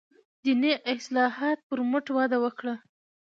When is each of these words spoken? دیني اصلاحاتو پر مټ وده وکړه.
دیني 0.43 0.71
اصلاحاتو 0.93 1.63
پر 1.67 1.79
مټ 1.91 2.05
وده 2.17 2.37
وکړه. 2.43 2.75